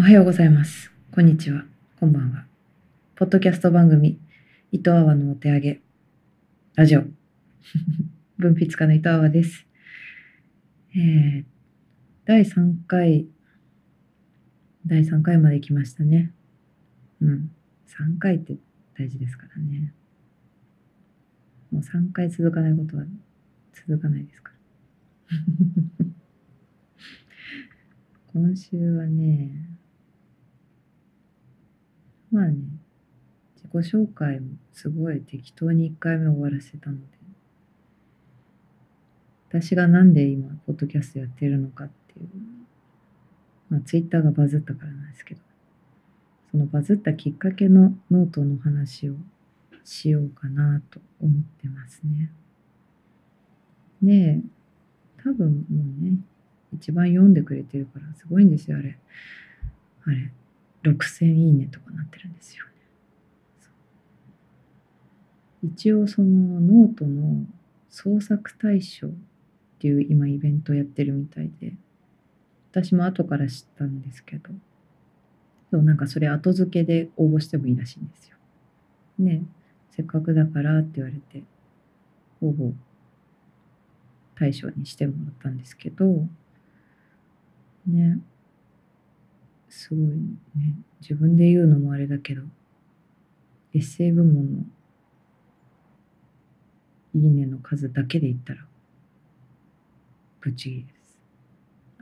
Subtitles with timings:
[0.00, 0.90] おはようございます。
[1.14, 1.66] こんにちは。
[1.98, 2.46] こんばんは。
[3.16, 4.18] ポッドキャスト番組、
[4.72, 5.80] 伊藤阿波のお手上げ、
[6.74, 7.04] ラジオ。
[8.40, 9.66] 文筆家の伊藤阿波です。
[10.96, 11.44] えー、
[12.24, 13.26] 第3回、
[14.86, 16.32] 第3回まで来ましたね。
[17.20, 17.50] うん。
[17.86, 18.56] 3回って
[18.94, 19.92] 大事ですからね。
[21.70, 23.04] もう3回続かないことは
[23.74, 24.52] 続かないですか
[25.30, 25.36] ら。
[28.32, 29.69] 今週はね、
[32.30, 32.56] まあね、
[33.56, 37.02] 自己紹介もすごい適当に1回目終わらせたので、
[39.48, 42.28] 私がなんで今、ポッドキャストやってるのかっていう、
[43.68, 45.40] まあ、ツイッターがバズったからなんですけど、
[46.52, 49.14] そのバズったきっかけのノートの話を
[49.84, 52.30] しようかなと思ってますね。
[54.02, 54.40] で、
[55.22, 56.18] 多分もうね、
[56.72, 58.96] 一番読んでくれてるからすごいんですよ、あれ。
[60.04, 60.32] あれ、
[60.82, 62.70] 6000いいねとかなってるんですよね。
[65.62, 67.44] 一応そのノートの
[67.90, 69.10] 創作大賞っ
[69.78, 71.74] ていう今イベントやってるみたいで、
[72.70, 74.50] 私も後から知ったんですけど、
[75.70, 78.36] そうなんかそれ後付けで応募してもいいらしいんですよ。
[79.18, 79.42] ね
[79.90, 81.42] せっかくだからって言われて
[82.40, 82.72] 応募
[84.36, 86.26] 対象にしてもらったんですけど
[87.86, 88.18] ね
[89.70, 90.16] すごい
[90.56, 90.74] ね。
[91.00, 92.42] 自分で言うのもあれだけど
[93.72, 94.64] エッセイ部門の
[97.14, 98.66] いいねの数だけで言ったら
[100.40, 101.18] ぶっちぎりです。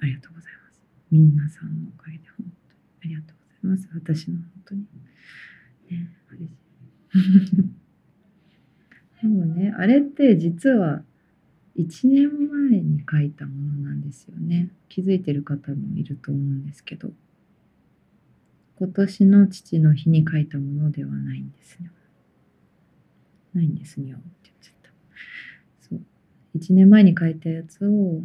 [0.01, 0.81] ありがとうございます。
[1.11, 2.51] 皆さんのおかげで本当に
[3.05, 3.89] ありがとうございます。
[3.95, 4.81] 私の本当に。
[5.91, 6.57] ね嬉しい。
[9.23, 11.03] でもねあれって実は
[11.77, 14.71] 1年前に書いたものなんですよね。
[14.89, 17.13] 気づいてる方もいると思うんですけど。
[18.79, 21.91] 今年の父の日に書いたものではないんですね。
[23.55, 24.91] ないんですよって言っちゃった。
[25.89, 26.01] そう。
[26.59, 28.23] 1年前に書いたやつを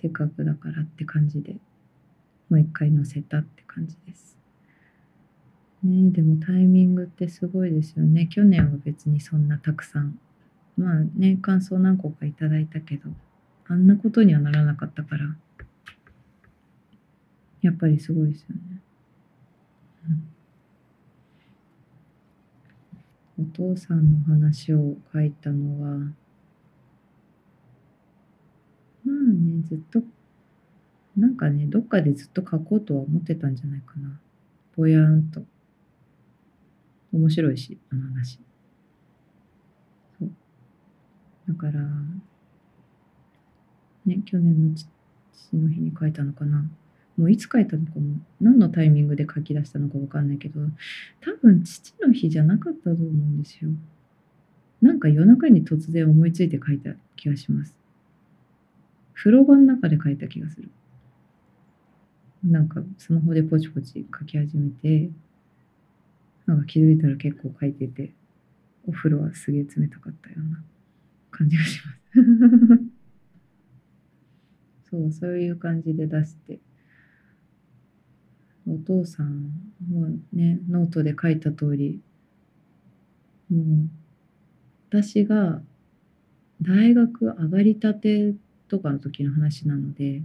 [0.00, 1.56] せっかくだからって感じで
[2.50, 4.36] もう一回載せたって感じです。
[5.82, 8.26] ねでもタイミングってすごいですよね。
[8.26, 10.18] 去年は別にそんなたくさん。
[10.76, 13.10] まあね感想何個かいただいたけど
[13.68, 15.36] あんなことにはならなかったから
[17.60, 18.82] やっぱりすごいですよね、
[20.08, 20.32] うん、
[23.38, 25.88] お父さんの話を書いたのは
[29.04, 30.02] まあねずっと
[31.16, 34.20] なんかねどっかでずっと書こうとは思ってたんじゃないかな。
[34.76, 35.42] ぼやーんと。
[37.12, 38.38] 面白いしあの話。
[40.18, 40.30] そう。
[41.48, 41.82] だから
[44.06, 44.86] ね去年の父
[45.56, 46.64] の日に書いたのかな。
[47.22, 48.16] もういつ書いたのかも。
[48.40, 50.60] 何のタイミングで書き出したのか分かんないけど
[51.20, 53.70] 多分父の日じゃなかったと思うんですよ。
[54.80, 57.76] なんか夜中に突然思いついて書いた気がします。
[59.14, 60.68] 風呂場の中で書いた気がする。
[62.42, 65.08] なんかスマホでポチポチ書き始めて
[66.46, 68.12] なんか気づいたら結構書いてて
[68.88, 70.60] お風呂はすげえ冷たかったような
[71.30, 72.90] 感じがします。
[74.90, 76.58] そうそういう感じで出して。
[78.68, 79.50] お父さん
[79.90, 82.00] もねノートで書いた通り
[83.50, 83.88] もう
[84.88, 85.60] 私が
[86.60, 88.34] 大学上がりたて
[88.68, 90.22] とかの時の話なので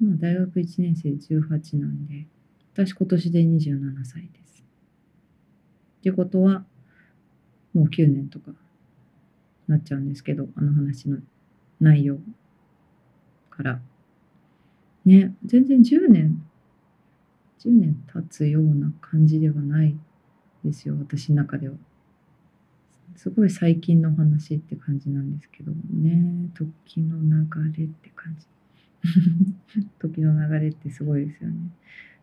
[0.00, 2.26] まあ大学1年生18なんで
[2.72, 4.62] 私今年で27歳です。
[6.00, 6.64] ってことは
[7.74, 8.52] もう9年とか
[9.68, 11.18] なっちゃうんですけどあの話の
[11.80, 12.18] 内容
[13.50, 13.80] から
[15.04, 16.42] ね全然10年
[17.68, 19.96] 年経つような感じではない
[20.64, 21.74] ですよ私の中では。
[23.16, 26.50] すごい最近の話って感じなんですけどね。
[26.54, 28.46] 時の流れって感じ。
[29.98, 31.56] 時の流れってすごいですよね。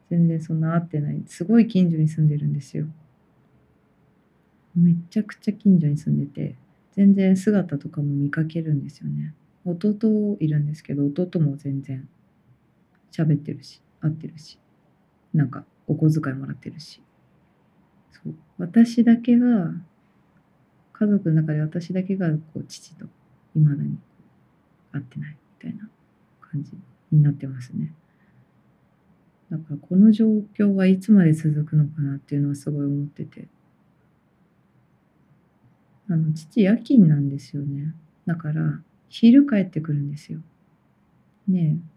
[0.09, 1.21] 全然そんな合ってない。
[1.27, 2.87] すごい近所に住んでるんですよ。
[4.75, 6.55] めちゃくちゃ近所に住んでて
[6.93, 9.33] 全然姿とかも見かけるんですよね。
[9.65, 12.07] 弟いるんですけど弟も全然
[13.11, 14.59] 喋ってるし会ってるし。
[15.37, 17.01] なんかお小遣いもらってるし。
[18.11, 18.35] そう。
[18.57, 19.71] 私だけが
[20.93, 23.05] 家族の中で私だけがこう父と
[23.55, 23.97] いまだに
[24.91, 25.87] 会ってないみたいな
[26.41, 26.71] 感じ
[27.11, 27.93] になってますね。
[29.51, 30.25] だからこの状
[30.57, 33.47] 況はいつまで続くのかなっていうのはすごい思ってて。
[36.09, 37.93] あの父夜勤なんですよね。
[38.25, 40.39] だから昼帰ってくるんですよ。
[41.47, 41.96] ねえ。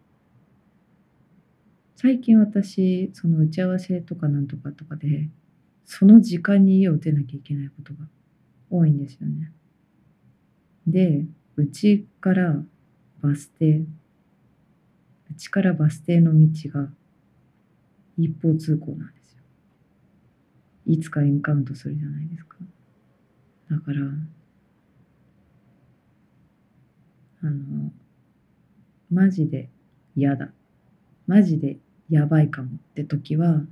[2.02, 5.28] 最近私その打ち合わせとかなんとかとかで
[5.84, 8.06] その時間に家を出なきゃいけないことが
[8.70, 9.52] 多いんですよね。
[10.86, 11.26] で
[11.56, 12.54] うちから
[13.20, 13.86] バス停う
[15.36, 16.88] ちからバス停の道が
[18.16, 19.42] 一方通行なんですよ。
[20.86, 22.56] いつかエンカウントするじゃないですか。
[23.70, 23.98] だから
[27.42, 27.92] あの
[29.10, 29.68] マジで
[30.16, 30.48] 嫌だ
[31.26, 31.76] マジで
[32.10, 33.62] やばいかもって時は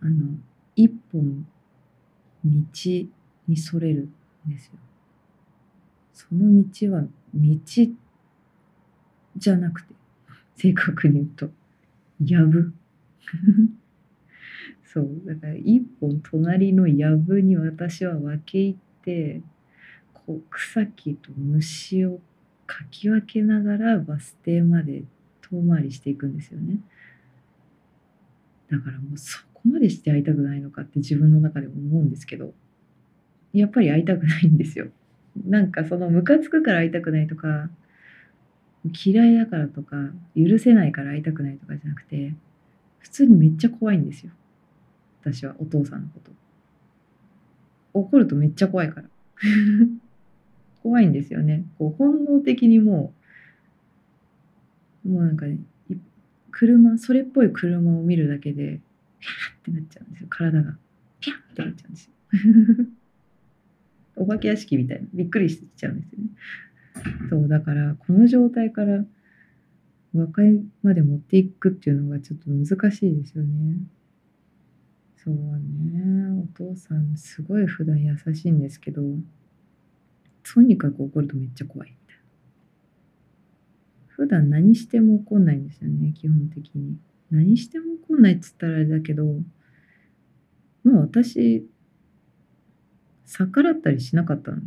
[0.00, 0.38] あの
[0.76, 1.46] 一本
[2.44, 2.50] 道
[3.48, 4.08] にそれる
[4.48, 4.72] んですよ。
[6.12, 7.02] その道は
[7.34, 7.58] 道
[9.36, 9.94] じゃなくて
[10.56, 11.50] 正確に言うと
[12.24, 12.72] やぶ
[14.84, 19.42] そうだから一本隣のやぶに私は分け入って
[20.12, 22.20] こう草木と虫を
[22.66, 25.04] かき分けながらバス停まで
[25.52, 26.78] 遠回りしていくんですよね。
[28.70, 32.54] だからもうそこまでして会いたくないのかって自分の中でも思うんですけど
[33.52, 34.86] やっぱり会いたくないんですよ。
[35.46, 37.70] なんかそのムカつくから会いたくないとか
[39.04, 39.96] 嫌いだからとか
[40.36, 42.34] 許せないから会いたくないとかじゃなくて
[42.98, 44.32] 普通にめっちゃ怖いんですよ
[45.22, 46.32] 私はお父さんのこと
[47.94, 49.08] 怒るとめっちゃ怖いから
[50.82, 53.21] 怖いんですよねこう本能的にもう
[55.04, 55.58] もうなんかね
[56.50, 58.80] 車それっぽい車を見るだけで
[59.18, 60.26] ピャーってなっちゃうんですよ。
[60.30, 60.76] 体が。
[61.20, 62.86] ピャーってなっちゃうんですよ。
[64.16, 65.08] お化け屋敷みたいな。
[65.14, 66.30] びっくりしちゃうんですよね。
[67.30, 69.04] そうだからこの状態から
[70.14, 73.76] 和解まで持っていくっていうのがちょっと難しいですよね。
[75.16, 76.42] そうね。
[76.42, 79.02] お父さんすごい普段優しいんですけど
[80.42, 81.96] とにかく怒るとめっちゃ怖い。
[84.16, 86.96] 普段何しても怒んないんですよね基本的に。
[87.30, 89.24] 何しても怒んないっつったらあれだけど
[90.84, 91.66] まあ私
[93.24, 94.66] 逆らったりしなかったので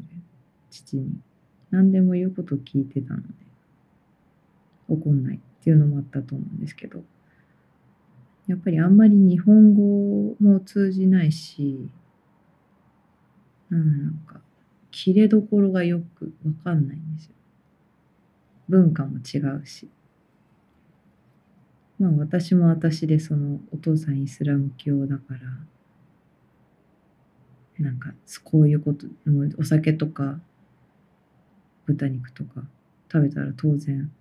[0.71, 1.19] 父に。
[1.71, 3.27] 何でも言うこと聞いてたので
[4.87, 7.03] 怒んないっていうのもあったと思うんですけど
[8.47, 11.89] やっぱりあんまり日本語も通じないし
[13.71, 14.39] うんなんか
[14.91, 17.31] 切れどころがよくわかんないんですよ
[18.69, 19.89] 文化も違うし。
[21.99, 25.39] まあ私も私でそのお父さんイスラム教だから
[27.79, 28.13] なんか
[28.43, 29.05] こういうこと
[29.57, 30.39] お酒とか
[31.85, 32.63] 豚肉とか
[33.11, 34.11] 食べたら当然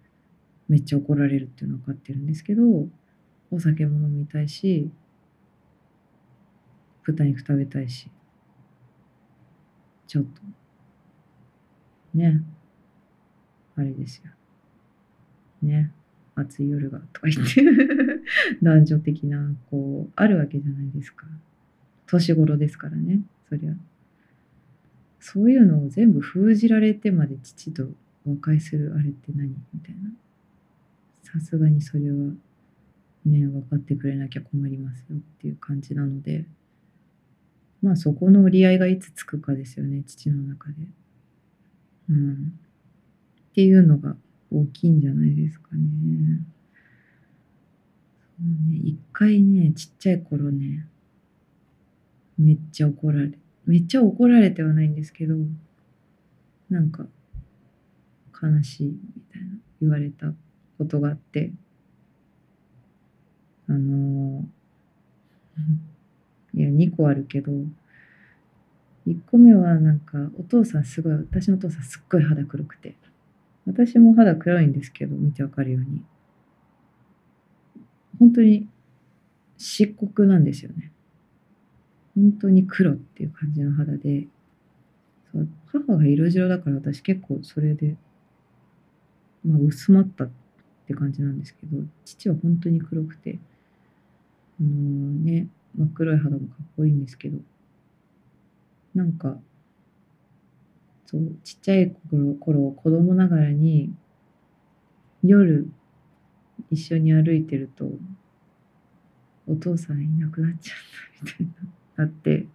[0.69, 2.63] めっちゃ怒られるっていうのは分かってるんですけど
[3.51, 4.89] お酒も飲みたいし
[7.03, 8.09] 豚肉食べたいし
[10.07, 10.43] ちょっと。
[12.15, 12.41] ね。
[13.77, 14.31] あれですよ
[15.63, 15.91] ね
[16.35, 17.63] 暑い夜がとか言って
[18.63, 21.27] 男女的なこうあるわけじゃないですか
[22.07, 23.75] 年頃ですからねそりゃ。
[25.21, 27.89] そういうのを全部封じられてまで父と
[28.27, 29.49] 和解するあれって何？
[29.73, 30.11] みたいな。
[31.23, 32.35] さすがにそれは
[33.25, 36.45] ね、分かってくれなきゃ困りますよっていう感じなので、
[37.83, 40.75] まあそこの折り合いがいつつくかですよね、父の中で。
[42.11, 42.59] うん。
[43.55, 44.17] っていうのが
[44.51, 46.41] 大きいんじゃないですかね。
[48.37, 50.89] そうね、一回ね、ちっちゃい頃ね、
[52.39, 53.33] めっちゃ怒られ
[53.67, 55.37] めっちゃ怒られてはないんですけど
[56.71, 57.07] なんか
[58.43, 58.99] 悲しいみ
[59.33, 59.49] たいな
[59.81, 60.33] 言われた
[60.79, 61.53] ことがあって
[63.69, 64.45] あの
[66.55, 67.53] いや2個あるけど
[69.07, 72.95] 1個目はなんかお父さんすごい私のお父さんすっごい肌黒くて
[73.67, 76.03] 私も肌黒いんですけど見てわかるように。
[78.19, 78.69] 本当に
[79.57, 80.93] 漆黒なんですよね。
[82.15, 84.27] 本当に黒っていう感じの肌で
[85.33, 87.97] そう母が色白だから私結構それで、
[89.45, 90.31] まあ、薄まったっ
[90.87, 93.39] て感じなんですけど父は本当に黒くて
[94.61, 97.39] あのー、ね真っ黒い肌もかっこいいんですけど
[98.95, 99.37] なんか
[101.15, 103.95] そうちっちゃい頃頃子供ながらに
[105.23, 105.71] 夜
[106.73, 107.89] 一緒に歩いてると
[109.47, 110.77] お父さんいなくなっちゃっ
[111.37, 111.67] たみたい
[111.97, 112.47] なあって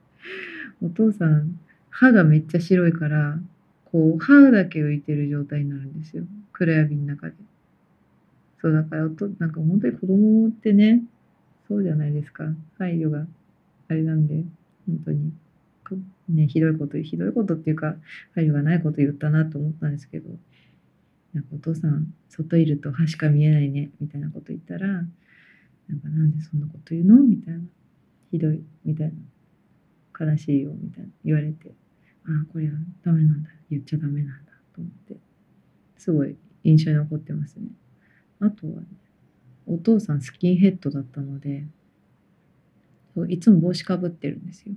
[0.83, 1.57] お父さん
[1.89, 3.39] 歯がめっちゃ白いから
[3.85, 6.23] こう歯だけ浮いてる状態になるんですよ。
[6.51, 7.33] 暗闇の中で。
[8.61, 11.01] そうだからとなんか本当に子供ってね
[11.69, 12.43] そうじゃないですか。
[12.77, 13.25] 配慮が
[13.87, 14.43] あれなんで
[14.85, 15.31] 本当に。
[16.27, 17.95] ねひどいことひどいことっていうか
[18.35, 20.29] 配慮がないこと言ったなと思ったんですけど。
[21.31, 27.17] なんかお父さん外いると歯しか見えないねみたいなこと言ったらなんかなんでそんなこと言うの？
[27.17, 27.59] みたいな。
[28.31, 29.13] ひどいみたい
[30.17, 30.25] な。
[30.25, 31.09] 悲しいよみたいな。
[31.23, 31.71] 言われて。
[32.25, 32.73] ああこれは
[33.05, 33.49] ダメなんだ。
[33.69, 34.51] 言っちゃダメなんだ。
[34.73, 35.17] と思って。
[35.97, 37.67] すごい印象に残ってますね。
[38.39, 38.87] あとはね
[39.67, 41.63] お父さんスキンヘッドだったので
[43.13, 44.73] そういつも帽子かぶってるんですよ。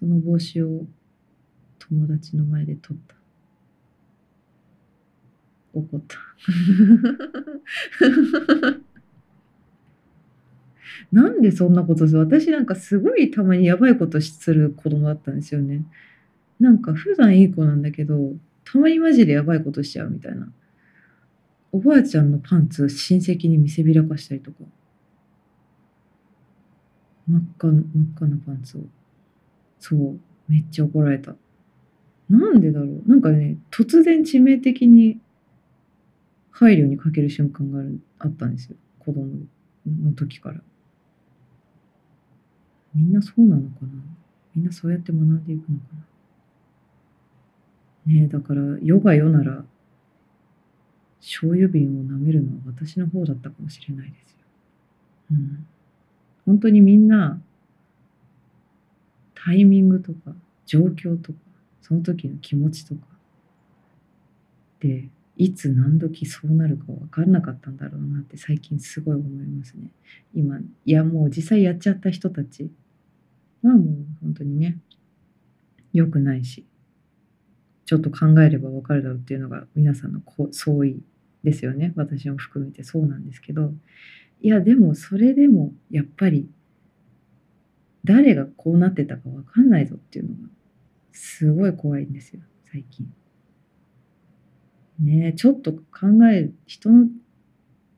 [0.00, 0.86] その帽子を
[1.78, 3.14] 友達の前で取った
[5.74, 6.18] 怒った
[11.12, 12.20] なんでそんなことする？
[12.20, 15.84] 私なんかすごいたまにやばいことする子供だったんですよね。
[16.58, 20.52] なんか普段いい子なんだけど、たまにマジでやばいことしちゃうみたいな。
[21.72, 24.58] おばあちゃんのパンツ親戚に見せびらかしたりとか。
[27.28, 27.84] 真っ赤、真っ
[28.16, 28.80] 赤なパンツを。
[29.80, 31.34] そう、めっちゃ怒られた。
[32.28, 33.02] なんでだろう？
[33.08, 35.18] なんかね、突然致命的に
[36.52, 38.76] 配慮に欠ける瞬間があるあったんですよ。
[39.00, 39.26] 子供
[39.86, 40.60] の時から。
[42.94, 43.88] みんなそうなのかな？
[44.54, 45.84] みんなそうやって学んでいくのか
[48.06, 48.12] な？
[48.14, 49.64] ねえ、だから世が世なら
[51.20, 54.38] 醤油瓶を舐めるのは私の方だったかもしれないですよ。
[55.32, 55.66] うん。
[56.46, 57.40] 本当にみんな
[59.44, 60.34] タイミングとか
[60.66, 61.38] 状況とか
[61.80, 63.00] その時の気持ちとか。
[64.80, 69.88] でいつ何時そうなるか分かんなかったんだろうなって最近すごい思いますね。
[70.34, 72.70] 今いやもう実際やっちゃった人たち
[73.62, 74.78] はもう本当にね
[75.92, 76.64] 良くないし
[77.86, 80.20] ちょっと考えれば分かるだろうっていうのが皆さんの
[80.52, 81.00] 相違
[81.42, 81.92] ですよね。
[81.96, 83.72] 私も含めてそうなんですけど。
[84.42, 86.48] いやでもそれでもやっぱり
[88.04, 90.48] 誰がこうなってたか分かんないぞっていうのが
[91.12, 92.40] すごい怖いんですよ
[92.72, 93.12] 最近。
[95.00, 95.78] ねちょっと考
[96.30, 97.06] える人の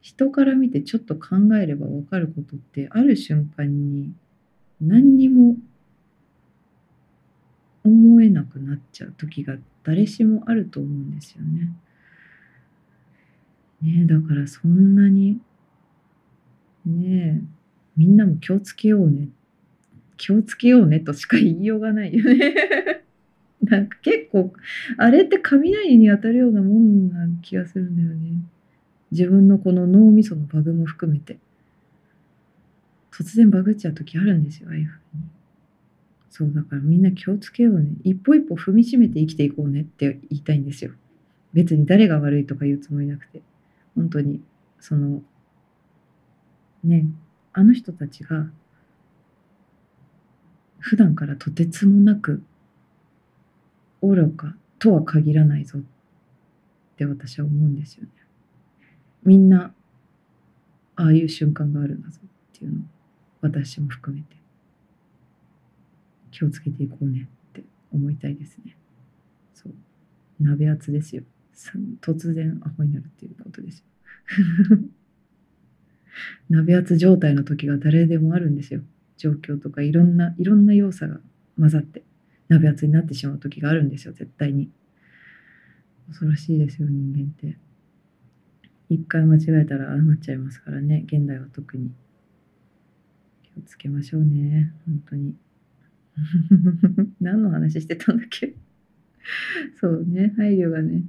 [0.00, 4.12] 人から見てちょっと考えれば分かることってある瞬間に
[4.80, 5.56] 何にも
[7.84, 11.72] 思えなくなっちゃう時が誰しもあると思うんですよね。
[13.80, 15.40] ねだからそんなに
[16.86, 17.42] ね
[17.96, 19.41] みんなも気をつけようねって
[20.22, 22.54] 気をつけようねとしか言いようがないよね
[23.60, 24.52] なんか結構
[24.96, 28.38] あれって雷に当たるようなもんな気がするんだよね。
[29.10, 31.38] 自分のこの脳みそのバグも含めて。
[33.10, 35.22] 突然バグっちゃう時あるんですよ、ああいうふうに。
[36.30, 37.88] そう、だからみんな気をつけようね。
[38.04, 40.92] 一歩一歩踏みしめて生きていこうねって言いたいんですよ。
[41.52, 43.42] 別に誰が悪いとか言うつもりなくて。
[43.96, 44.40] 本当に、
[44.80, 45.22] その、
[46.84, 47.06] ね、
[47.52, 48.48] あの人たちが、
[50.82, 52.42] 普段からとてつもなく
[54.02, 55.82] 愚かとは限らないぞっ
[56.96, 58.08] て私は思うんですよね。
[59.24, 59.72] みんな
[60.96, 62.82] ああいう瞬間があるんだぞっていうのを
[63.42, 64.36] 私も含めて
[66.32, 67.62] 気をつけていこうねって
[67.92, 68.76] 思いたいですね。
[69.54, 69.72] そう
[70.40, 71.22] 鍋厚ですよ。
[72.00, 73.84] 突然アホになるっていうことです
[74.70, 74.78] よ。
[76.50, 78.82] 鍋厚状態の時が誰でもあるんですよ。
[79.22, 81.20] 状況とかいろんないろんな要素が
[81.56, 82.02] 混ざって
[82.48, 84.68] 鍋厚になってしまう時があるんですよ絶対に。
[86.08, 87.56] 恐ろしいですよ人間って。
[88.90, 91.04] 一回間違えたらああなっちゃいますからね。
[91.06, 91.92] 現代は特に。
[93.44, 95.36] 気をつけましょうね本当に。
[97.20, 98.54] 何の話してたんだっけ？
[99.80, 101.04] そうね配慮がね。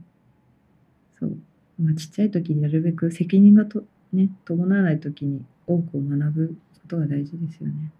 [1.20, 1.38] そう、
[1.82, 7.92] まあ、ちっちゃい時になるべく責任がとね伴わない時に多くを学ぶことが大事ですよね。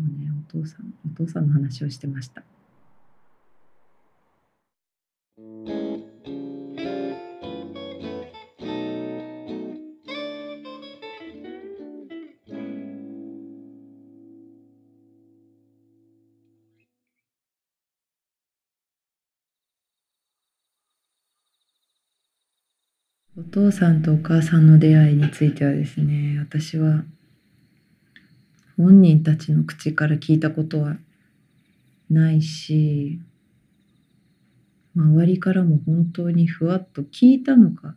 [0.00, 2.42] うね、お父さん、お父さんの話をしてました。
[23.40, 27.04] お父さんとお母さんの出会いについてはですね、私は
[28.80, 30.96] 本人たちの口から聞いたことは
[32.08, 33.20] ないし
[34.96, 37.94] 周りからも本当にふわっと聞いたのか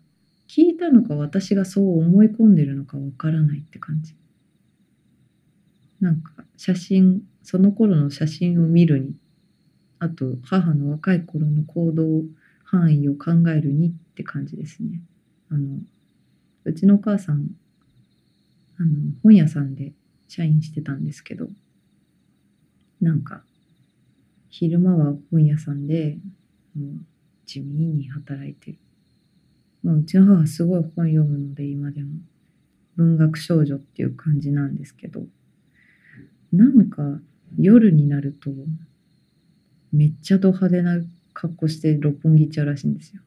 [0.48, 4.16] 聞いたのか私がそう思い込んでるのかわからないって感じ。
[6.00, 9.16] なんか写真その頃の写真を見るに
[10.00, 12.24] あと母の若い頃の行動
[12.66, 15.02] 範囲を考えるにって感じですね。
[15.50, 15.80] あの
[16.66, 17.48] うちのお母さん
[18.78, 18.90] あの
[19.24, 19.94] 本屋さんで
[20.34, 21.48] 社員してたんですけど
[23.02, 23.44] なんか
[24.50, 26.18] 昼間は本屋さんで
[26.76, 26.90] もう
[27.46, 28.78] 地味に働いてる、
[29.84, 32.10] まあ、うちの母はすごい本読むので今でも。
[32.96, 35.24] 文学少女っていう感じなんですけど
[36.52, 37.02] なんか
[37.58, 38.52] 夜になると
[39.92, 40.98] めっちゃド派手な
[41.34, 43.22] 格好して六本木行っちゃうらしいんですよ。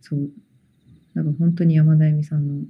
[0.00, 0.30] そう。
[1.14, 2.64] なんか本当に山田恵美さんの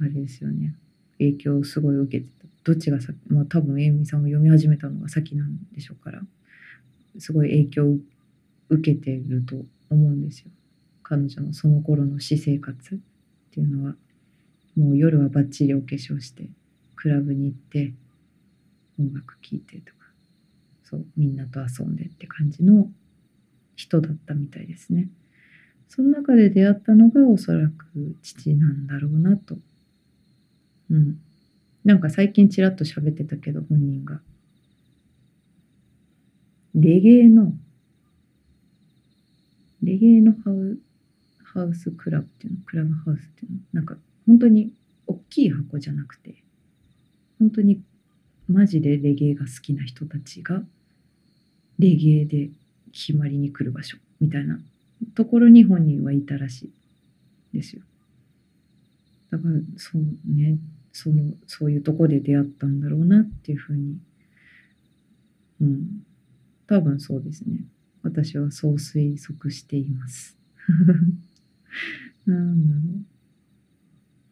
[0.00, 0.74] あれですよね。
[1.18, 6.20] 影響をすごい受けてたどっちが先まあ多分恵美さんを読み始めたのが先なんでしょうから
[7.18, 7.96] すごい影響を
[8.68, 10.50] 受けてると思うんですよ
[11.02, 12.98] 彼女のその頃の私生活っ
[13.52, 13.94] ていうのは
[14.76, 16.48] もう夜はバッチリお化粧して
[16.96, 17.94] クラブに行って
[18.98, 19.98] 音楽聴いてとか
[20.84, 22.88] そうみんなと遊んでって感じの
[23.76, 25.08] 人だったみたいですね。
[25.88, 29.56] その中で出会ったのがおそらく父なんだろうなと。
[30.90, 31.20] うん。
[31.84, 34.20] なんか最近ちらっと喋ってたけど本人が。
[36.74, 37.52] レゲエの、
[39.82, 40.78] レゲエのハウ
[41.42, 44.72] ハウスクラブっていうの、クラブハウスっていうの、なんか本当に
[45.06, 46.34] 大きい箱じゃなくて、
[47.38, 47.80] 本当に
[48.48, 50.62] マジでレゲエが好きな人たちが、
[51.78, 52.50] レゲエで
[52.92, 54.58] 決まりに来る場所みたいな
[55.14, 56.70] ところに本人はいたらし
[57.52, 57.82] いですよ。
[59.30, 60.58] だからそうね
[60.98, 63.98] そのそういうとこで出会ったんだろうなっていうふうに。
[65.60, 66.06] うん。
[66.66, 67.66] 多分そうですね。
[68.02, 70.38] 私はそう推測しています。
[72.24, 72.80] なんだろ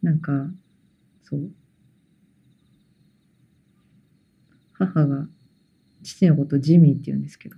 [0.03, 0.07] う。
[0.07, 0.51] なんか
[1.23, 1.51] そう。
[4.73, 5.29] 母が
[6.03, 7.57] 父のことジミーって言うんですけど。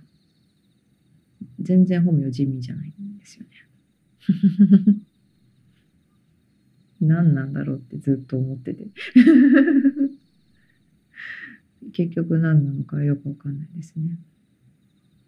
[1.61, 3.49] 全然本名ジミーじゃないんですよね。
[7.01, 8.87] 何なんだろうってずっと思ってて
[11.93, 14.17] 結局何なのかよくわかんないですね。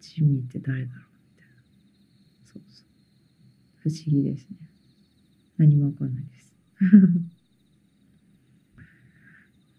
[0.00, 1.54] ジミーって誰だろうみたいな。
[2.44, 2.86] そうそう。
[3.82, 4.56] 不思議ですね。
[5.56, 6.52] 何もわかんないです。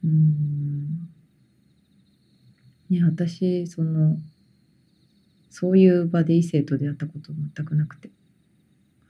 [0.04, 1.08] うーん。
[2.90, 4.18] ね、私、その、
[5.50, 8.10] そういう場で異性と出会ったこと全くなくて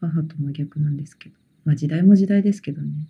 [0.02, 3.08] 母と真逆なんですけどまあ時代も時代ですけどね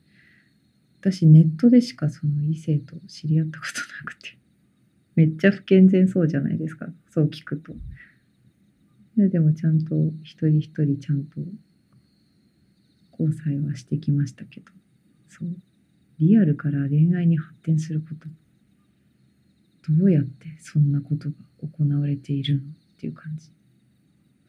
[0.99, 3.71] 私ネットでしかその異性と知り合ったこと
[4.03, 4.37] なくて
[5.15, 7.73] めっちゃ不健全そうじゃないですかそう聞くと
[9.17, 11.41] いやでもちゃんと一人一人ちゃんと
[13.19, 14.71] 交際はしてきましたけど
[15.27, 15.49] そう
[16.19, 18.27] リアルから恋愛に発展すること
[19.89, 21.35] どうやってそんなことが
[21.77, 22.63] 行われているのっ
[22.99, 23.47] ていう感じ。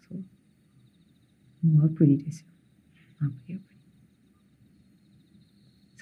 [0.09, 1.67] そう。
[1.67, 2.47] もうアプリですよ。
[3.23, 3.72] アプリアプリ。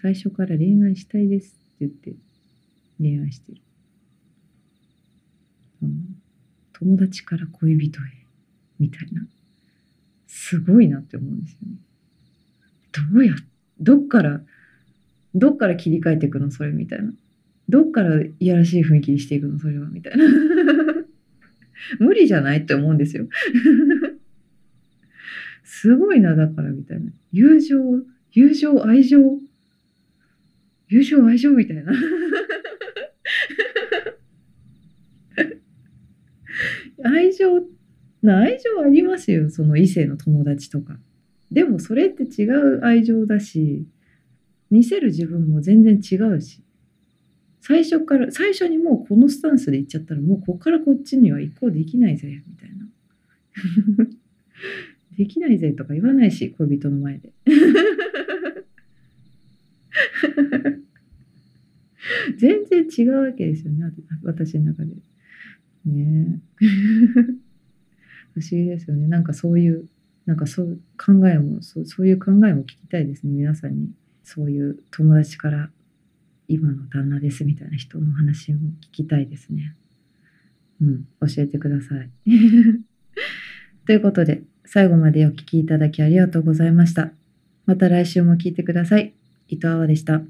[0.02, 2.14] 最初から恋愛したいですって言って
[2.98, 3.60] 恋愛してる。
[5.82, 6.16] うん、
[6.72, 8.02] 友達から恋人へ
[8.78, 9.22] みたいな。
[10.26, 11.76] すごいなって思うんですよね。
[12.92, 13.34] どうや、
[13.80, 14.40] どっから、
[15.34, 16.50] どっから切り替えていくの？
[16.50, 17.12] それみたいな。
[17.68, 19.58] どっからいやらしい雰囲気にしていくの？
[19.58, 20.24] それはみたいな。
[21.98, 23.28] 無理じゃないって思うんですよ。
[25.64, 27.10] すごいな、だからみたいな。
[27.32, 29.38] 友情、友情、愛情、
[30.90, 31.92] 友情、愛情みたいな。
[37.04, 37.46] 愛情、
[38.24, 40.98] 愛情ありますよ、その異性の友達とか。
[41.50, 43.86] でもそれって違う愛情だし、
[44.70, 46.62] 見せる自分も全然違うし。
[47.60, 52.86] 最初から、最初にもうこのスタンスで行っちゃったら、もうこっからこっちには移行できないぜ、みたいな。
[55.16, 57.32] できないぜとか言わないし、恋人の前で。
[62.38, 63.84] 全然違うわけですよね、
[64.22, 64.94] 私の中で。
[65.86, 66.40] ね
[68.34, 69.08] 不思議ですよね。
[69.08, 69.86] なんかそういう、
[70.26, 73.92] なんかそう考えもそう、そういう考えも聞きたいですね、皆さんに。
[74.22, 75.70] そういう友達から
[76.46, 79.74] 今の旦那ですみたいな人の話も聞きたいですね。
[80.80, 82.10] うん、教えてください。
[83.86, 87.12] ということで、最後までお聴きいただきありがとうございました。
[87.66, 89.19] また来週も聞いてください。
[89.50, 90.20] 伊藤でした。